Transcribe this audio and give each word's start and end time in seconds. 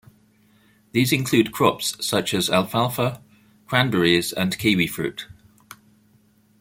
These 0.93 1.13
include 1.13 1.51
crops 1.51 1.95
such 2.03 2.33
as 2.33 2.49
alfalfa, 2.49 3.21
cranberries, 3.67 4.33
and 4.33 4.57
kiwifruit. 4.57 5.25